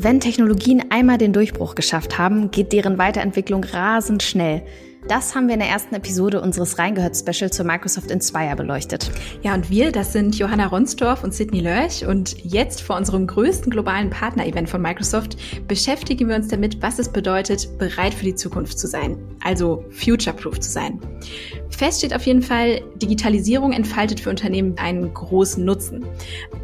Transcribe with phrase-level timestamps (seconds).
[0.00, 4.62] Wenn Technologien einmal den Durchbruch geschafft haben, geht deren Weiterentwicklung rasend schnell.
[5.08, 9.10] Das haben wir in der ersten Episode unseres Reingehört-Special zur Microsoft Inspire beleuchtet.
[9.40, 12.04] Ja, und wir, das sind Johanna Ronsdorf und Sidney Lörch.
[12.04, 17.08] Und jetzt vor unserem größten globalen Partner-Event von Microsoft beschäftigen wir uns damit, was es
[17.08, 19.16] bedeutet, bereit für die Zukunft zu sein.
[19.42, 21.00] Also future-proof zu sein.
[21.70, 26.04] Fest steht auf jeden Fall, Digitalisierung entfaltet für Unternehmen einen großen Nutzen.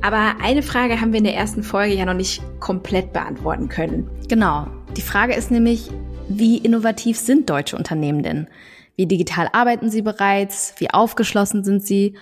[0.03, 4.11] Aber eine Frage haben wir in der ersten Folge ja noch nicht komplett beantworten können.
[4.29, 4.67] Genau.
[4.99, 5.91] Die Frage ist nämlich,
[6.29, 8.49] wie innovativ sind deutsche Unternehmen denn?
[8.97, 10.75] Wie digital arbeiten sie bereits?
[10.79, 12.17] Wie aufgeschlossen sind sie?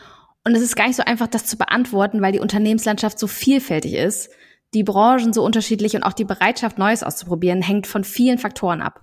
[0.45, 3.95] Und es ist gar nicht so einfach, das zu beantworten, weil die Unternehmenslandschaft so vielfältig
[3.95, 4.30] ist
[4.75, 9.01] die Branchen so unterschiedlich und auch die Bereitschaft, Neues auszuprobieren, hängt von vielen Faktoren ab.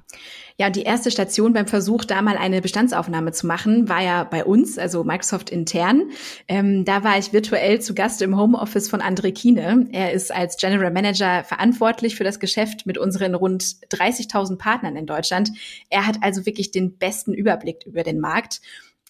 [0.58, 4.44] Ja, die erste Station beim Versuch, da mal eine Bestandsaufnahme zu machen, war ja bei
[4.44, 6.10] uns, also Microsoft intern.
[6.50, 9.88] Ähm, da war ich virtuell zu Gast im Homeoffice von André Kiene.
[9.94, 15.05] Er ist als General Manager verantwortlich für das Geschäft mit unseren rund 30.000 Partnern in
[15.05, 15.52] Deutschland.
[15.90, 18.60] Er hat also wirklich den besten Überblick über den Markt.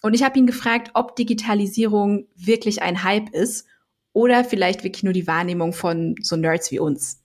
[0.02, 3.66] Und ich habe ihn gefragt, ob Digitalisierung wirklich ein Hype ist
[4.12, 7.19] oder vielleicht wirklich nur die Wahrnehmung von so Nerds wie uns?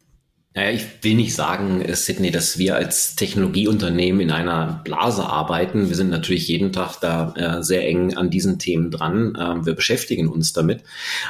[0.58, 5.89] Naja, ich will nicht sagen, äh, Sydney, dass wir als Technologieunternehmen in einer Blase arbeiten.
[5.89, 9.38] Wir sind natürlich jeden Tag da äh, sehr eng an diesen Themen dran.
[9.38, 10.81] Ähm, wir beschäftigen uns damit.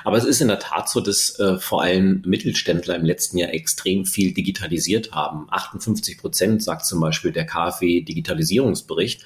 [0.03, 3.51] Aber es ist in der Tat so, dass äh, vor allem Mittelständler im letzten Jahr
[3.51, 5.47] extrem viel digitalisiert haben.
[5.49, 9.23] 58 Prozent sagt zum Beispiel der KfW Digitalisierungsbericht.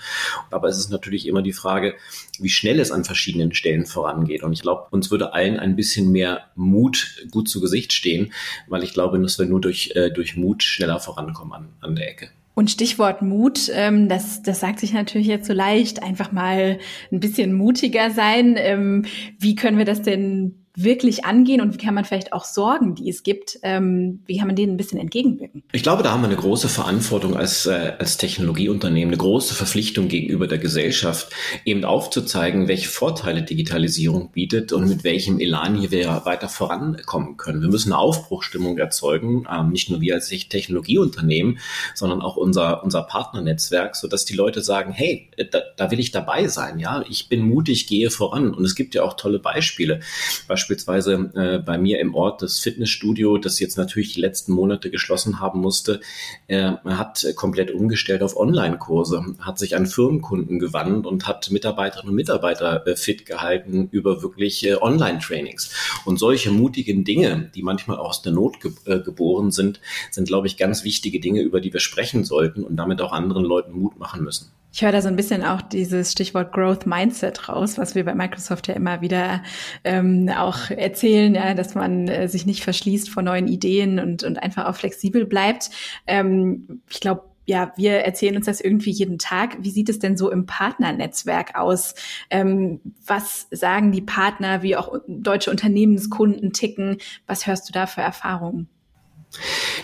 [0.49, 1.95] Aber es ist natürlich immer die Frage,
[2.39, 4.43] wie schnell es an verschiedenen Stellen vorangeht.
[4.43, 8.31] Und ich glaube, uns würde allen ein bisschen mehr Mut gut zu Gesicht stehen,
[8.69, 12.09] weil ich glaube, dass wir nur durch äh, durch Mut schneller vorankommen an, an der
[12.09, 12.29] Ecke.
[12.55, 17.19] Und Stichwort Mut, ähm, das, das sagt sich natürlich jetzt so leicht, einfach mal ein
[17.21, 18.55] bisschen mutiger sein.
[18.57, 19.05] Ähm,
[19.37, 23.09] wie können wir das denn wirklich angehen und wie kann man vielleicht auch Sorgen, die
[23.09, 25.63] es gibt, ähm, wie kann man denen ein bisschen entgegenwirken?
[25.71, 30.07] Ich glaube, da haben wir eine große Verantwortung als, äh, als Technologieunternehmen, eine große Verpflichtung
[30.07, 31.31] gegenüber der Gesellschaft,
[31.65, 37.61] eben aufzuzeigen, welche Vorteile Digitalisierung bietet und mit welchem Elan hier wir weiter vorankommen können.
[37.61, 41.59] Wir müssen eine Aufbruchstimmung erzeugen, ähm, nicht nur wir als Technologieunternehmen,
[41.93, 46.47] sondern auch unser, unser Partnernetzwerk, sodass die Leute sagen, hey, da, da will ich dabei
[46.47, 48.53] sein, ja, ich bin mutig, gehe voran.
[48.53, 49.99] Und es gibt ja auch tolle Beispiele.
[50.47, 54.91] Beispiel beispielsweise äh, bei mir im Ort das Fitnessstudio, das jetzt natürlich die letzten Monate
[54.91, 55.99] geschlossen haben musste,
[56.47, 62.15] äh, hat komplett umgestellt auf Online-Kurse, hat sich an Firmenkunden gewandt und hat Mitarbeiterinnen und
[62.15, 65.71] Mitarbeiter äh, fit gehalten über wirklich äh, Online-Trainings.
[66.05, 69.81] Und solche mutigen Dinge, die manchmal aus der Not ge äh, geboren sind,
[70.11, 73.43] sind, glaube ich, ganz wichtige Dinge, über die wir sprechen sollten und damit auch anderen
[73.43, 74.51] Leuten Mut machen müssen.
[74.71, 78.13] Ich höre da so ein bisschen auch dieses Stichwort Growth Mindset raus, was wir bei
[78.13, 79.41] Microsoft ja immer wieder
[79.83, 84.37] ähm, auch erzählen, ja, dass man äh, sich nicht verschließt vor neuen Ideen und, und
[84.37, 85.71] einfach auch flexibel bleibt.
[86.05, 89.57] Ähm, ich glaube, ja, wir erzählen uns das irgendwie jeden Tag.
[89.61, 91.95] Wie sieht es denn so im Partnernetzwerk aus?
[92.29, 96.97] Ähm, was sagen die Partner, wie auch deutsche Unternehmenskunden ticken?
[97.25, 98.69] Was hörst du da für Erfahrungen?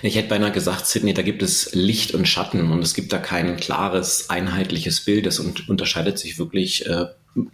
[0.02, 3.18] Ich hätte beinahe gesagt, Sydney, da gibt es Licht und Schatten und es gibt da
[3.18, 5.26] kein klares, einheitliches Bild.
[5.26, 7.06] Das unterscheidet sich wirklich äh,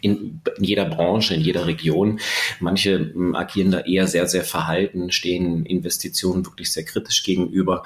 [0.01, 2.19] in, in jeder Branche, in jeder Region.
[2.59, 7.83] Manche m, agieren da eher sehr, sehr verhalten, stehen Investitionen wirklich sehr kritisch gegenüber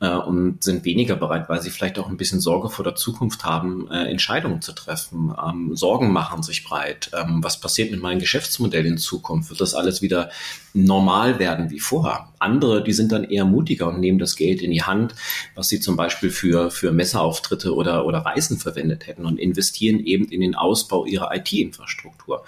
[0.00, 3.44] äh, und sind weniger bereit, weil sie vielleicht auch ein bisschen Sorge vor der Zukunft
[3.44, 5.32] haben, äh, Entscheidungen zu treffen.
[5.42, 7.10] Ähm, Sorgen machen sich breit.
[7.14, 9.50] Ähm, was passiert mit meinem Geschäftsmodell in Zukunft?
[9.50, 10.30] Wird das alles wieder
[10.74, 12.28] normal werden wie vorher?
[12.38, 15.14] Andere, die sind dann eher mutiger und nehmen das Geld in die Hand,
[15.54, 20.26] was sie zum Beispiel für, für Messerauftritte oder, oder Reisen verwendet hätten und investieren eben
[20.26, 22.44] in den Ausbau ihrer IT-Infrastruktur.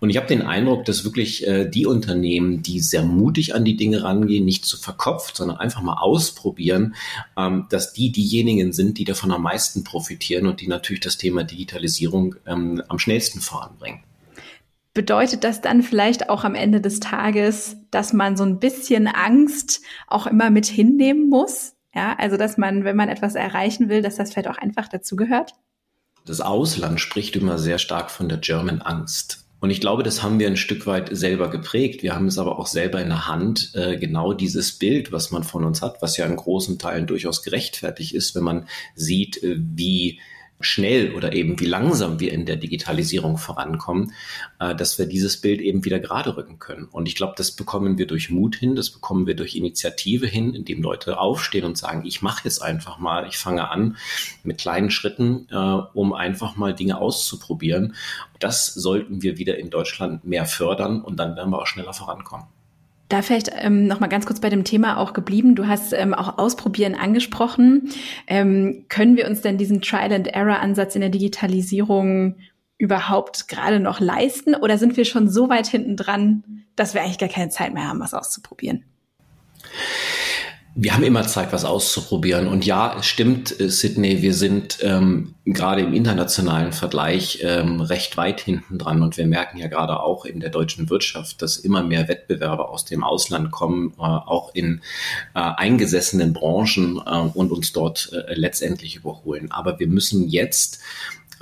[0.00, 3.76] Und ich habe den Eindruck, dass wirklich äh, die Unternehmen, die sehr mutig an die
[3.76, 6.94] Dinge rangehen, nicht zu verkopft, sondern einfach mal ausprobieren,
[7.36, 11.44] ähm, dass die diejenigen sind, die davon am meisten profitieren und die natürlich das Thema
[11.44, 14.00] Digitalisierung ähm, am schnellsten voranbringen.
[14.94, 19.82] Bedeutet das dann vielleicht auch am Ende des Tages, dass man so ein bisschen Angst
[20.06, 21.74] auch immer mit hinnehmen muss?
[21.92, 25.54] Ja, also dass man, wenn man etwas erreichen will, dass das vielleicht auch einfach dazugehört?
[26.26, 29.44] Das Ausland spricht immer sehr stark von der German Angst.
[29.60, 32.02] Und ich glaube, das haben wir ein Stück weit selber geprägt.
[32.02, 35.42] Wir haben es aber auch selber in der Hand, äh, genau dieses Bild, was man
[35.42, 39.56] von uns hat, was ja in großen Teilen durchaus gerechtfertigt ist, wenn man sieht, äh,
[39.58, 40.18] wie
[40.64, 44.12] schnell oder eben wie langsam wir in der Digitalisierung vorankommen,
[44.58, 46.86] äh, dass wir dieses Bild eben wieder gerade rücken können.
[46.86, 50.54] Und ich glaube, das bekommen wir durch Mut hin, das bekommen wir durch Initiative hin,
[50.54, 53.96] indem Leute aufstehen und sagen, ich mache jetzt einfach mal, ich fange an
[54.42, 57.94] mit kleinen Schritten, äh, um einfach mal Dinge auszuprobieren.
[58.40, 62.46] Das sollten wir wieder in Deutschland mehr fördern und dann werden wir auch schneller vorankommen.
[63.08, 65.54] Da vielleicht ähm, noch mal ganz kurz bei dem Thema auch geblieben.
[65.54, 67.90] Du hast ähm, auch Ausprobieren angesprochen.
[68.26, 72.36] Ähm, können wir uns denn diesen Trial-and-Error-Ansatz in der Digitalisierung
[72.78, 74.54] überhaupt gerade noch leisten?
[74.54, 77.88] Oder sind wir schon so weit hinten dran, dass wir eigentlich gar keine Zeit mehr
[77.88, 78.84] haben, was auszuprobieren?
[80.76, 82.48] Wir haben immer Zeit, was auszuprobieren.
[82.48, 88.16] Und ja, es stimmt, äh, Sydney, wir sind ähm, gerade im internationalen Vergleich ähm, recht
[88.16, 89.02] weit hinten dran.
[89.02, 92.84] Und wir merken ja gerade auch in der deutschen Wirtschaft, dass immer mehr Wettbewerber aus
[92.84, 94.80] dem Ausland kommen, äh, auch in
[95.34, 99.52] äh, eingesessenen Branchen äh, und uns dort äh, letztendlich überholen.
[99.52, 100.80] Aber wir müssen jetzt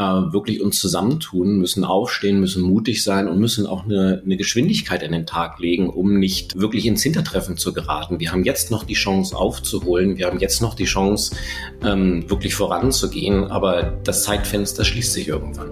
[0.03, 5.05] äh, wirklich uns zusammentun, müssen aufstehen, müssen mutig sein und müssen auch eine, eine Geschwindigkeit
[5.05, 8.19] an den Tag legen, um nicht wirklich ins Hintertreffen zu geraten.
[8.19, 11.37] Wir haben jetzt noch die Chance aufzuholen, wir haben jetzt noch die Chance,
[11.85, 15.71] ähm, wirklich voranzugehen, aber das Zeitfenster schließt sich irgendwann.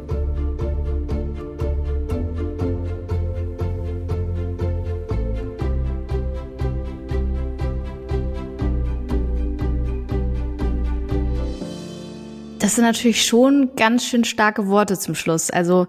[12.70, 15.50] Das sind natürlich schon ganz schön starke Worte zum Schluss.
[15.50, 15.88] Also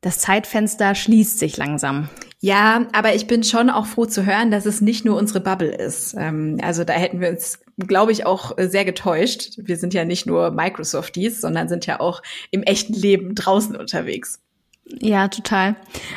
[0.00, 2.08] das Zeitfenster schließt sich langsam.
[2.40, 5.74] Ja, aber ich bin schon auch froh zu hören, dass es nicht nur unsere Bubble
[5.74, 6.14] ist.
[6.18, 9.58] Ähm, also da hätten wir uns, glaube ich, auch sehr getäuscht.
[9.58, 14.40] Wir sind ja nicht nur Microsofties, sondern sind ja auch im echten Leben draußen unterwegs.
[14.86, 15.76] Ja, total.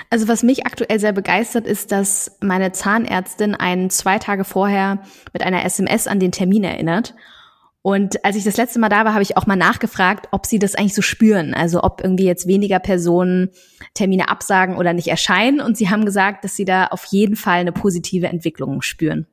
[0.10, 5.00] Also was mich aktuell sehr begeistert, ist, dass meine Zahnärztin einen zwei Tage vorher
[5.34, 7.14] mit einer SMS an den Termin erinnert
[7.82, 10.60] und als ich das letzte Mal da war, habe ich auch mal nachgefragt, ob sie
[10.60, 11.54] das eigentlich so spüren.
[11.54, 13.50] Also ob irgendwie jetzt weniger Personen
[13.94, 15.62] Termine absagen oder nicht erscheinen.
[15.62, 19.26] Und sie haben gesagt, dass sie da auf jeden Fall eine positive Entwicklung spüren.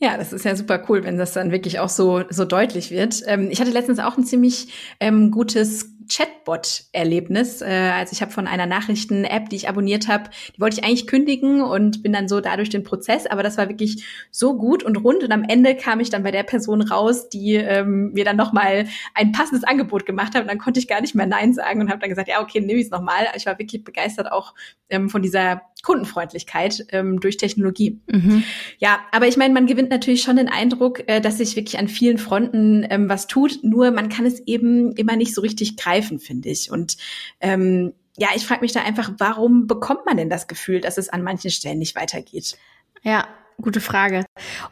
[0.00, 3.22] Ja, das ist ja super cool, wenn das dann wirklich auch so, so deutlich wird.
[3.26, 4.68] Ähm, ich hatte letztens auch ein ziemlich
[5.00, 7.62] ähm, gutes Chatbot-Erlebnis.
[7.62, 11.06] Äh, also ich habe von einer Nachrichten-App, die ich abonniert habe, die wollte ich eigentlich
[11.06, 14.96] kündigen und bin dann so dadurch den Prozess, aber das war wirklich so gut und
[14.96, 18.36] rund und am Ende kam ich dann bei der Person raus, die ähm, mir dann
[18.36, 21.80] nochmal ein passendes Angebot gemacht hat und dann konnte ich gar nicht mehr Nein sagen
[21.80, 23.26] und habe dann gesagt, ja okay, nehme ich es nochmal.
[23.36, 24.54] Ich war wirklich begeistert auch
[24.90, 28.00] ähm, von dieser Kundenfreundlichkeit ähm, durch Technologie.
[28.10, 28.42] Mhm.
[28.78, 31.88] Ja, aber ich meine, man gewinnt natürlich schon den Eindruck, äh, dass sich wirklich an
[31.88, 35.97] vielen Fronten ähm, was tut, nur man kann es eben immer nicht so richtig greifen,
[36.02, 36.70] finde ich.
[36.70, 36.96] Und
[37.40, 41.08] ähm, ja, ich frage mich da einfach, warum bekommt man denn das Gefühl, dass es
[41.08, 42.58] an manchen Stellen nicht weitergeht?
[43.02, 43.28] Ja,
[43.60, 44.24] gute Frage.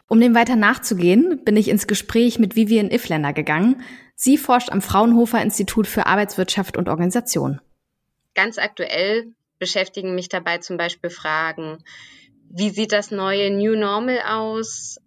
[0.07, 3.81] Um dem weiter nachzugehen, bin ich ins Gespräch mit Vivian Ifländer gegangen.
[4.15, 7.61] Sie forscht am Fraunhofer Institut für Arbeitswirtschaft und Organisation.
[8.35, 11.83] Ganz aktuell beschäftigen mich dabei zum Beispiel Fragen,
[12.49, 14.97] wie sieht das neue New Normal aus?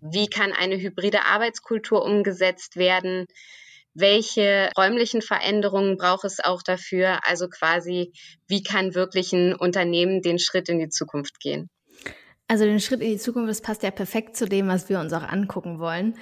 [0.00, 3.26] Wie kann eine hybride Arbeitskultur umgesetzt werden?
[3.98, 7.20] Welche räumlichen Veränderungen braucht es auch dafür?
[7.26, 8.12] Also quasi,
[8.46, 11.68] wie kann wirklich ein Unternehmen den Schritt in die Zukunft gehen?
[12.46, 15.12] Also den Schritt in die Zukunft, das passt ja perfekt zu dem, was wir uns
[15.12, 16.16] auch angucken wollen.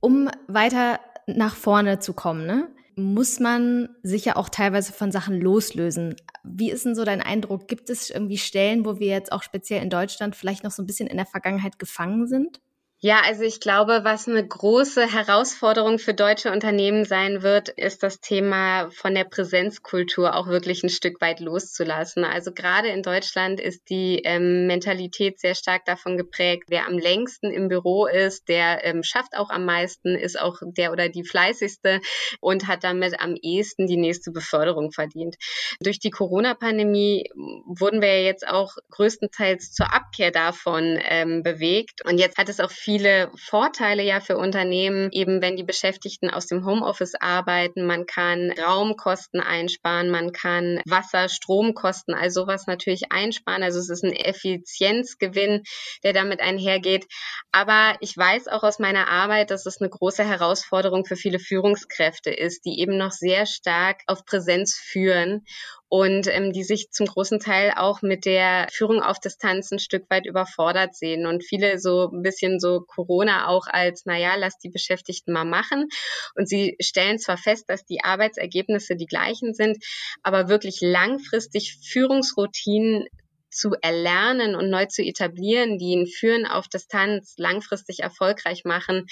[0.00, 2.68] Um weiter nach vorne zu kommen, ne?
[2.96, 6.16] muss man sich ja auch teilweise von Sachen loslösen.
[6.44, 7.68] Wie ist denn so dein Eindruck?
[7.68, 10.86] Gibt es irgendwie Stellen, wo wir jetzt auch speziell in Deutschland vielleicht noch so ein
[10.86, 12.60] bisschen in der Vergangenheit gefangen sind?
[13.04, 18.20] Ja, also ich glaube, was eine große Herausforderung für deutsche Unternehmen sein wird, ist das
[18.20, 22.22] Thema von der Präsenzkultur auch wirklich ein Stück weit loszulassen.
[22.22, 27.50] Also gerade in Deutschland ist die ähm, Mentalität sehr stark davon geprägt, wer am längsten
[27.50, 32.00] im Büro ist, der ähm, schafft auch am meisten, ist auch der oder die fleißigste
[32.38, 35.34] und hat damit am ehesten die nächste Beförderung verdient.
[35.80, 37.28] Durch die Corona-Pandemie
[37.66, 42.04] wurden wir ja jetzt auch größtenteils zur Abkehr davon ähm, bewegt.
[42.04, 46.28] Und jetzt hat es auch viel viele Vorteile ja für Unternehmen, eben wenn die Beschäftigten
[46.28, 47.86] aus dem Homeoffice arbeiten.
[47.86, 53.62] Man kann Raumkosten einsparen, man kann Wasser, Stromkosten, all sowas natürlich einsparen.
[53.62, 55.62] Also es ist ein Effizienzgewinn,
[56.02, 57.06] der damit einhergeht.
[57.50, 62.30] Aber ich weiß auch aus meiner Arbeit, dass es eine große Herausforderung für viele Führungskräfte
[62.30, 65.46] ist, die eben noch sehr stark auf Präsenz führen
[65.92, 70.08] und ähm, die sich zum großen Teil auch mit der Führung auf Distanz ein Stück
[70.08, 74.70] weit überfordert sehen und viele so ein bisschen so Corona auch als, naja, lass die
[74.70, 75.90] Beschäftigten mal machen.
[76.34, 79.84] Und sie stellen zwar fest, dass die Arbeitsergebnisse die gleichen sind,
[80.22, 83.04] aber wirklich langfristig Führungsroutinen
[83.52, 89.06] zu erlernen und neu zu etablieren, die ein Führen auf Distanz langfristig erfolgreich machen.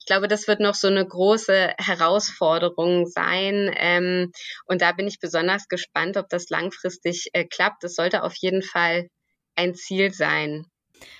[0.00, 3.70] Ich glaube, das wird noch so eine große Herausforderung sein.
[3.76, 4.32] Ähm,
[4.66, 7.84] und da bin ich besonders gespannt, ob das langfristig äh, klappt.
[7.84, 9.08] Das sollte auf jeden Fall
[9.54, 10.66] ein Ziel sein.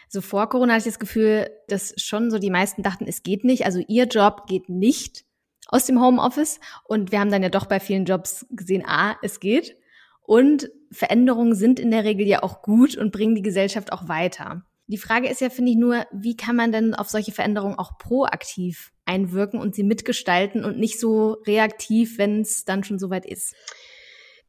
[0.08, 3.44] So vor Corona hatte ich das Gefühl, dass schon so die meisten dachten, es geht
[3.44, 3.64] nicht.
[3.64, 5.24] Also ihr Job geht nicht
[5.68, 6.60] aus dem Homeoffice.
[6.84, 9.76] Und wir haben dann ja doch bei vielen Jobs gesehen, ah, es geht.
[10.22, 14.64] Und Veränderungen sind in der Regel ja auch gut und bringen die Gesellschaft auch weiter.
[14.86, 17.98] Die Frage ist ja, finde ich nur, wie kann man denn auf solche Veränderungen auch
[17.98, 23.54] proaktiv einwirken und sie mitgestalten und nicht so reaktiv, wenn es dann schon soweit ist?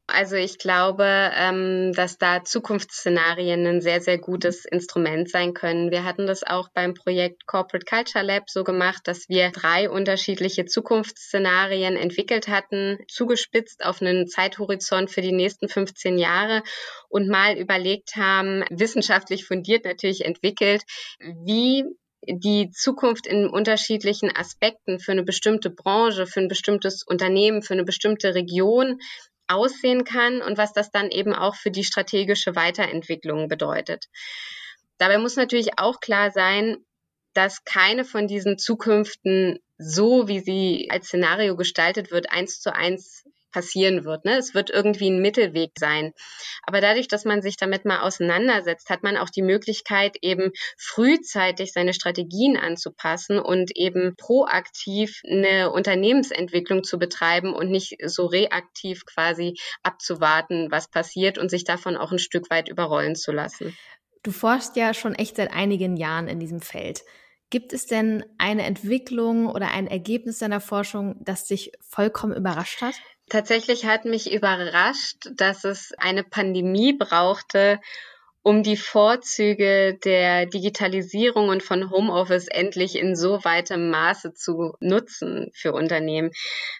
[0.06, 5.90] Also ich glaube, ähm, dass da Zukunftsszenarien ein sehr, sehr gutes Instrument sein können.
[5.90, 10.66] Wir hatten das auch beim Projekt Corporate Culture Lab so gemacht, dass wir drei unterschiedliche
[10.66, 16.62] Zukunftsszenarien entwickelt hatten, zugespitzt auf einen Zeithorizont für die nächsten 15 Jahre
[17.08, 20.82] und mal überlegt haben, wissenschaftlich fundiert natürlich entwickelt,
[21.18, 21.84] wie
[22.26, 27.84] die Zukunft in unterschiedlichen Aspekten für eine bestimmte Branche, für ein bestimmtes Unternehmen, für eine
[27.84, 28.98] bestimmte Region
[29.48, 34.06] aussehen kann und was das dann eben auch für die strategische Weiterentwicklung bedeutet.
[34.98, 36.78] Dabei muss natürlich auch klar sein,
[37.34, 43.24] dass keine von diesen Zukünften so, wie sie als Szenario gestaltet wird, eins zu eins
[43.54, 44.24] passieren wird.
[44.24, 44.36] Ne?
[44.36, 46.12] Es wird irgendwie ein Mittelweg sein.
[46.64, 51.72] Aber dadurch, dass man sich damit mal auseinandersetzt, hat man auch die Möglichkeit, eben frühzeitig
[51.72, 59.54] seine Strategien anzupassen und eben proaktiv eine Unternehmensentwicklung zu betreiben und nicht so reaktiv quasi
[59.84, 63.76] abzuwarten, was passiert und sich davon auch ein Stück weit überrollen zu lassen.
[64.24, 67.04] Du forschst ja schon echt seit einigen Jahren in diesem Feld.
[67.50, 72.94] Gibt es denn eine Entwicklung oder ein Ergebnis deiner Forschung, das dich vollkommen überrascht hat?
[73.28, 77.80] Tatsächlich hat mich überrascht, dass es eine Pandemie brauchte,
[78.44, 85.50] um die Vorzüge der Digitalisierung und von Homeoffice endlich in so weitem Maße zu nutzen
[85.54, 86.30] für Unternehmen.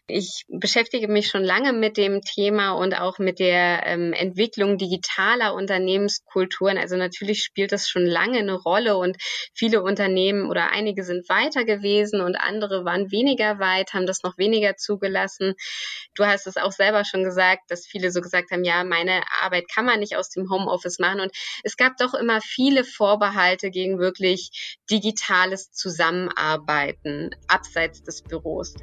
[0.07, 5.55] Ich beschäftige mich schon lange mit dem Thema und auch mit der ähm, Entwicklung digitaler
[5.55, 6.77] Unternehmenskulturen.
[6.77, 9.17] Also natürlich spielt das schon lange eine Rolle und
[9.55, 14.37] viele Unternehmen oder einige sind weiter gewesen und andere waren weniger weit, haben das noch
[14.37, 15.55] weniger zugelassen.
[16.15, 19.65] Du hast es auch selber schon gesagt, dass viele so gesagt haben, ja, meine Arbeit
[19.75, 23.99] kann man nicht aus dem Homeoffice machen und es gab doch immer viele Vorbehalte gegen
[23.99, 28.75] wirklich digitales Zusammenarbeiten abseits des Büros.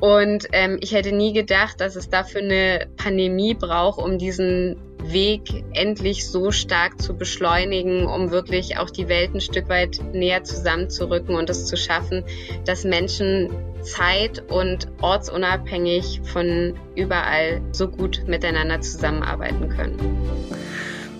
[0.00, 5.64] Und ähm, ich hätte nie gedacht, dass es dafür eine Pandemie braucht, um diesen Weg
[5.72, 11.34] endlich so stark zu beschleunigen, um wirklich auch die Welt ein Stück weit näher zusammenzurücken
[11.34, 12.24] und es zu schaffen,
[12.64, 13.50] dass Menschen
[13.82, 19.96] zeit- und ortsunabhängig von überall so gut miteinander zusammenarbeiten können.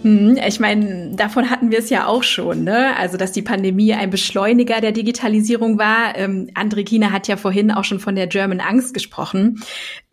[0.02, 2.97] Hm, ich meine, davon hatten wir es ja auch schon, ne?
[2.97, 6.17] Also, dass die Pandemie ein Beschleuniger der Digitalisierung war.
[6.17, 9.62] Ähm, André Kiener hat ja vorhin auch schon von der German Angst gesprochen.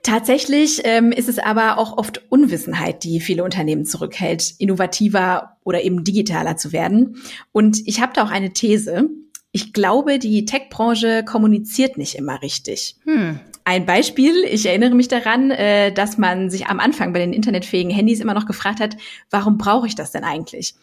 [0.01, 6.03] Tatsächlich ähm, ist es aber auch oft Unwissenheit, die viele Unternehmen zurückhält, innovativer oder eben
[6.03, 7.17] digitaler zu werden.
[7.51, 9.09] Und ich habe da auch eine These.
[9.55, 12.97] Ich glaube, die Tech-Branche kommuniziert nicht immer richtig.
[13.05, 13.39] Hm.
[13.63, 17.89] Ein Beispiel, ich erinnere mich daran, äh, dass man sich am Anfang bei den internetfähigen
[17.89, 18.97] Handys immer noch gefragt hat,
[19.29, 20.75] warum brauche ich das denn eigentlich?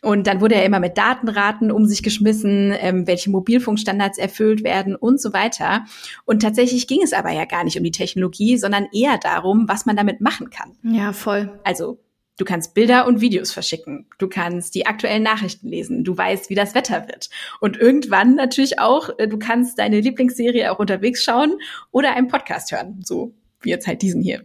[0.00, 4.96] Und dann wurde er immer mit Datenraten um sich geschmissen, ähm, welche Mobilfunkstandards erfüllt werden
[4.96, 5.84] und so weiter.
[6.24, 9.84] Und tatsächlich ging es aber ja gar nicht um die Technologie, sondern eher darum, was
[9.84, 10.72] man damit machen kann.
[10.82, 11.60] Ja, voll.
[11.62, 11.98] Also
[12.36, 14.06] Du kannst Bilder und Videos verschicken.
[14.18, 16.02] Du kannst die aktuellen Nachrichten lesen.
[16.02, 17.30] Du weißt, wie das Wetter wird.
[17.60, 21.58] Und irgendwann natürlich auch, äh, du kannst deine Lieblingsserie auch unterwegs schauen
[21.92, 23.00] oder einen Podcast hören.
[23.04, 24.44] So wie jetzt halt diesen hier.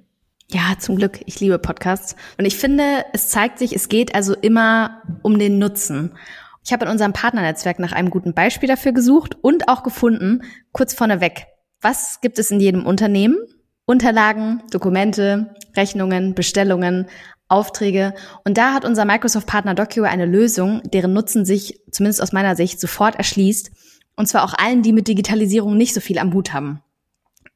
[0.51, 1.19] Ja, zum Glück.
[1.25, 2.15] Ich liebe Podcasts.
[2.37, 6.17] Und ich finde, es zeigt sich, es geht also immer um den Nutzen.
[6.63, 10.93] Ich habe in unserem Partnernetzwerk nach einem guten Beispiel dafür gesucht und auch gefunden, kurz
[10.93, 11.45] vorneweg.
[11.81, 13.37] Was gibt es in jedem Unternehmen?
[13.85, 17.07] Unterlagen, Dokumente, Rechnungen, Bestellungen,
[17.49, 18.13] Aufträge.
[18.45, 22.79] Und da hat unser Microsoft-Partner DocuWare eine Lösung, deren Nutzen sich, zumindest aus meiner Sicht,
[22.79, 23.71] sofort erschließt.
[24.15, 26.81] Und zwar auch allen, die mit Digitalisierung nicht so viel am Hut haben.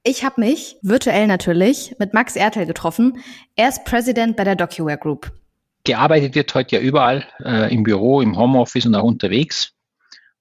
[0.04, 3.20] Ich habe mich, virtuell natürlich, mit Max Ertel getroffen.
[3.56, 5.32] Er ist President bei der DocuWare Group.
[5.86, 9.74] Gearbeitet wird heute ja überall, äh, im Büro, im Homeoffice und auch unterwegs.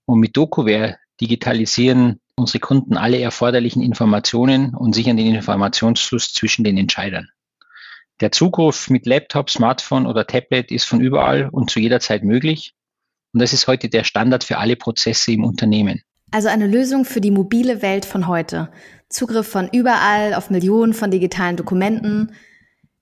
[0.04, 6.76] Und mit DocuWare digitalisieren unsere Kunden alle erforderlichen Informationen und sichern den Informationsfluss zwischen den
[6.76, 7.28] Entscheidern.
[8.22, 12.72] Der Zugriff mit Laptop, Smartphone oder Tablet ist von überall und zu jeder Zeit möglich.
[13.32, 16.02] Und das ist heute der Standard für alle Prozesse im Unternehmen.
[16.30, 18.70] Also eine Lösung für die mobile Welt von heute.
[19.08, 22.30] Zugriff von überall auf Millionen von digitalen Dokumenten,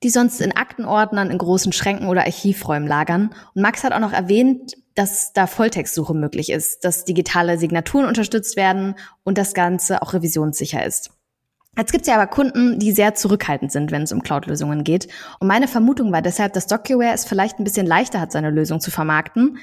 [0.03, 3.35] die sonst in Aktenordnern, in großen Schränken oder Archivräumen lagern.
[3.55, 8.57] Und Max hat auch noch erwähnt, dass da Volltextsuche möglich ist, dass digitale Signaturen unterstützt
[8.57, 11.11] werden und das Ganze auch revisionssicher ist.
[11.81, 15.09] Jetzt gibt es ja aber Kunden, die sehr zurückhaltend sind, wenn es um Cloud-Lösungen geht.
[15.39, 18.81] Und meine Vermutung war deshalb, dass DocuWare es vielleicht ein bisschen leichter hat, seine Lösung
[18.81, 19.57] zu vermarkten,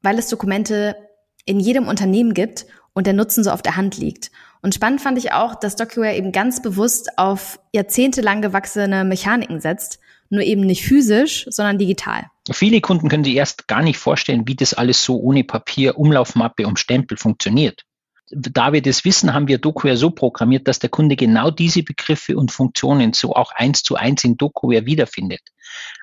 [0.00, 0.96] weil es Dokumente
[1.44, 4.30] in jedem Unternehmen gibt und der Nutzen so auf der Hand liegt.
[4.62, 9.98] Und spannend fand ich auch, dass DocuWare eben ganz bewusst auf jahrzehntelang gewachsene Mechaniken setzt,
[10.30, 12.24] nur eben nicht physisch, sondern digital.
[12.50, 16.66] Viele Kunden können sich erst gar nicht vorstellen, wie das alles so ohne Papier, Umlaufmappe
[16.66, 17.84] und Stempel funktioniert.
[18.30, 22.36] Da wir das wissen, haben wir DokuWare so programmiert, dass der Kunde genau diese Begriffe
[22.36, 25.40] und Funktionen so auch eins zu eins in DokuWare wiederfindet.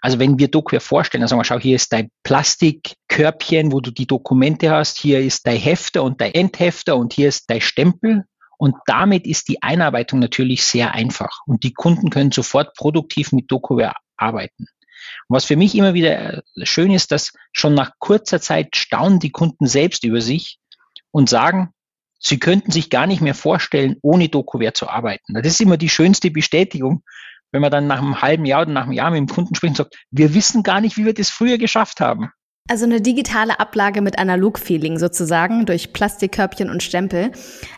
[0.02, 3.92] Also wenn wir DokuWare vorstellen, dann sagen wir, schau, hier ist dein Plastikkörbchen, wo du
[3.92, 8.26] die Dokumente hast, hier ist dein Hefter und dein Endhefter und hier ist dein Stempel.
[8.58, 11.42] Und damit ist die Einarbeitung natürlich sehr einfach.
[11.46, 14.68] Und die Kunden können sofort produktiv mit DokuWare arbeiten.
[15.28, 19.32] Und was für mich immer wieder schön ist, dass schon nach kurzer Zeit staunen die
[19.32, 20.58] Kunden selbst über sich
[21.12, 21.72] und sagen,
[22.26, 25.34] sie könnten sich gar nicht mehr vorstellen, ohne DokuWare zu arbeiten.
[25.36, 27.04] Das ist immer die schönste Bestätigung,
[27.52, 29.72] wenn man dann nach einem halben Jahr oder nach einem Jahr mit dem Kunden spricht
[29.72, 32.32] und sagt, wir wissen gar nicht, wie wir das früher geschafft haben.
[32.68, 37.32] Also eine digitale Ablage mit Analog-Feeling sozusagen durch Plastikkörbchen und Stempel,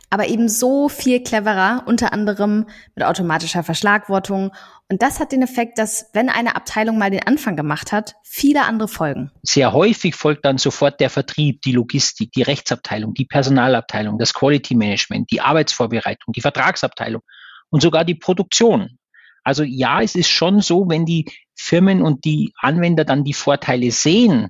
[0.09, 4.53] aber eben so viel cleverer, unter anderem mit automatischer Verschlagwortung.
[4.89, 8.63] Und das hat den Effekt, dass wenn eine Abteilung mal den Anfang gemacht hat, viele
[8.63, 9.31] andere folgen.
[9.43, 14.75] Sehr häufig folgt dann sofort der Vertrieb, die Logistik, die Rechtsabteilung, die Personalabteilung, das Quality
[14.75, 17.21] Management, die Arbeitsvorbereitung, die Vertragsabteilung
[17.69, 18.97] und sogar die Produktion.
[19.43, 23.91] Also ja, es ist schon so, wenn die Firmen und die Anwender dann die Vorteile
[23.91, 24.49] sehen,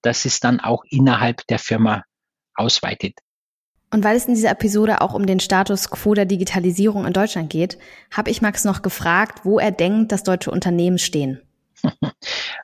[0.00, 2.04] dass es dann auch innerhalb der Firma
[2.54, 3.18] ausweitet.
[3.90, 7.50] Und weil es in dieser Episode auch um den Status quo der Digitalisierung in Deutschland
[7.50, 7.78] geht,
[8.10, 11.40] habe ich Max noch gefragt, wo er denkt, dass deutsche Unternehmen stehen.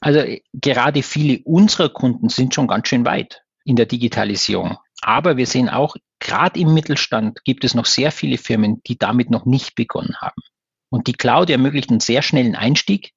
[0.01, 4.79] Also gerade viele unserer Kunden sind schon ganz schön weit in der Digitalisierung.
[5.01, 9.31] Aber wir sehen auch, gerade im Mittelstand gibt es noch sehr viele Firmen, die damit
[9.31, 10.43] noch nicht begonnen haben.
[10.91, 13.13] Und die Cloud ermöglicht einen sehr schnellen Einstieg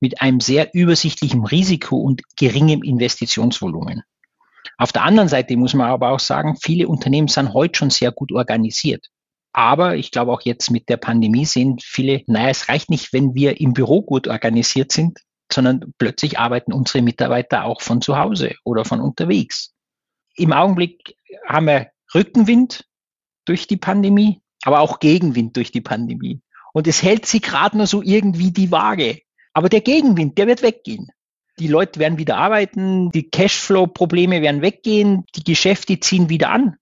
[0.00, 4.02] mit einem sehr übersichtlichen Risiko und geringem Investitionsvolumen.
[4.76, 8.12] Auf der anderen Seite muss man aber auch sagen, viele Unternehmen sind heute schon sehr
[8.12, 9.08] gut organisiert.
[9.52, 13.34] Aber ich glaube auch jetzt mit der Pandemie sehen viele, naja, es reicht nicht, wenn
[13.34, 15.20] wir im Büro gut organisiert sind,
[15.52, 19.72] sondern plötzlich arbeiten unsere Mitarbeiter auch von zu Hause oder von unterwegs.
[20.36, 21.16] Im Augenblick
[21.46, 22.84] haben wir Rückenwind
[23.44, 26.40] durch die Pandemie, aber auch Gegenwind durch die Pandemie.
[26.72, 29.20] Und es hält sich gerade nur so irgendwie die Waage.
[29.52, 31.08] Aber der Gegenwind, der wird weggehen.
[31.58, 36.76] Die Leute werden wieder arbeiten, die Cashflow-Probleme werden weggehen, die Geschäfte ziehen wieder an.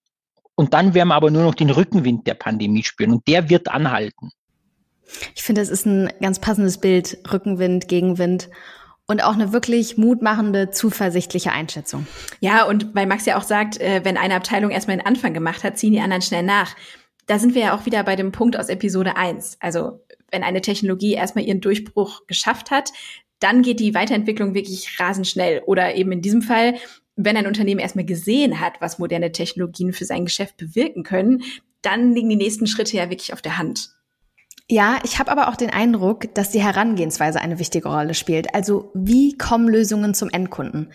[0.55, 3.69] Und dann werden wir aber nur noch den Rückenwind der Pandemie spüren und der wird
[3.69, 4.31] anhalten.
[5.35, 8.49] Ich finde, es ist ein ganz passendes Bild, Rückenwind, Gegenwind
[9.07, 12.07] und auch eine wirklich mutmachende, zuversichtliche Einschätzung.
[12.41, 15.65] Ja, und weil Max ja auch sagt, äh, wenn eine Abteilung erstmal den Anfang gemacht
[15.65, 16.75] hat, ziehen die anderen schnell nach.
[17.27, 19.59] Da sind wir ja auch wieder bei dem Punkt aus Episode 1.
[19.61, 22.91] Also wenn eine Technologie erstmal ihren Durchbruch geschafft hat,
[23.43, 25.63] dann geht die Weiterentwicklung wirklich rasend schnell.
[25.67, 26.75] Oder eben in diesem Fall,
[27.17, 31.43] wenn ein Unternehmen erstmal gesehen hat, was moderne Technologien für sein Geschäft bewirken können,
[31.83, 33.91] dann liegen die nächsten Schritte ja wirklich auf der Hand.
[34.69, 38.55] Ja, ich habe aber auch den Eindruck, dass die Herangehensweise eine wichtige Rolle spielt.
[38.55, 40.93] Also wie kommen Lösungen zum Endkunden?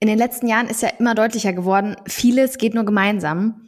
[0.00, 3.66] In den letzten Jahren ist ja immer deutlicher geworden, vieles geht nur gemeinsam.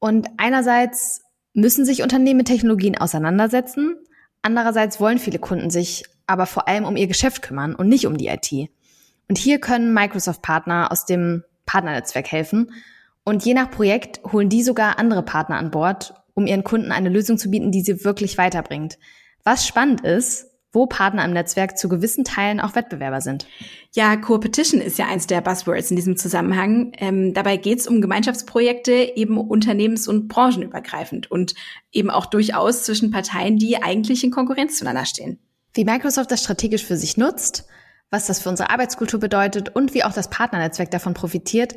[0.00, 3.96] Und einerseits müssen sich Unternehmen mit Technologien auseinandersetzen,
[4.42, 8.16] Andererseits wollen viele Kunden sich aber vor allem um ihr Geschäft kümmern und nicht um
[8.16, 8.70] die IT.
[9.28, 12.72] Und hier können Microsoft-Partner aus dem Partnernetzwerk helfen.
[13.24, 17.08] Und je nach Projekt holen die sogar andere Partner an Bord, um ihren Kunden eine
[17.08, 18.98] Lösung zu bieten, die sie wirklich weiterbringt.
[19.42, 23.46] Was spannend ist, wo Partner im Netzwerk zu gewissen Teilen auch Wettbewerber sind.
[23.94, 26.92] Ja, Co-Petition ist ja eins der Buzzwords in diesem Zusammenhang.
[26.98, 31.54] Ähm, dabei geht es um Gemeinschaftsprojekte eben unternehmens- und branchenübergreifend und
[31.90, 35.38] eben auch durchaus zwischen Parteien, die eigentlich in Konkurrenz zueinander stehen.
[35.74, 37.66] Wie Microsoft das strategisch für sich nutzt,
[38.10, 41.74] was das für unsere Arbeitskultur bedeutet und wie auch das Partnernetzwerk davon profitiert,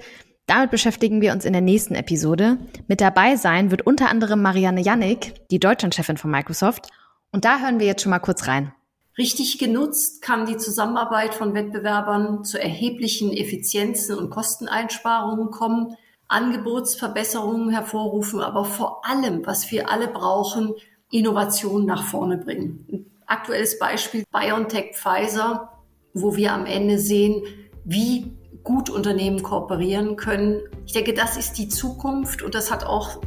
[0.48, 2.58] damit beschäftigen wir uns in der nächsten Episode.
[2.88, 6.90] Mit dabei sein wird unter anderem Marianne Jannik, die Deutschlandchefin von Microsoft.
[7.32, 8.74] Und da hören wir jetzt schon mal kurz rein.
[9.18, 15.96] Richtig genutzt kann die Zusammenarbeit von Wettbewerbern zu erheblichen Effizienzen und Kosteneinsparungen kommen,
[16.28, 20.74] Angebotsverbesserungen hervorrufen, aber vor allem, was wir alle brauchen,
[21.12, 23.06] Innovation nach vorne bringen.
[23.32, 25.72] Aktuelles Beispiel BioNTech Pfizer,
[26.14, 27.44] wo wir am Ende sehen,
[27.86, 30.60] wie gut Unternehmen kooperieren können.
[30.86, 33.22] Ich denke, das ist die Zukunft und das hat auch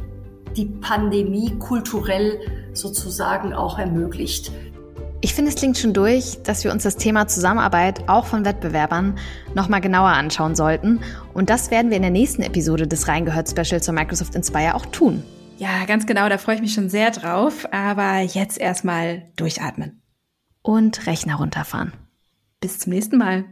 [0.55, 2.39] die Pandemie kulturell
[2.73, 4.51] sozusagen auch ermöglicht.
[5.21, 9.17] Ich finde, es klingt schon durch, dass wir uns das Thema Zusammenarbeit auch von Wettbewerbern
[9.55, 10.99] nochmal genauer anschauen sollten.
[11.33, 14.85] Und das werden wir in der nächsten Episode des Reingehört Special zur Microsoft Inspire auch
[14.85, 15.23] tun.
[15.57, 17.67] Ja, ganz genau, da freue ich mich schon sehr drauf.
[17.71, 20.01] Aber jetzt erstmal durchatmen.
[20.61, 21.93] Und Rechner runterfahren.
[22.59, 23.45] Bis zum nächsten Mal.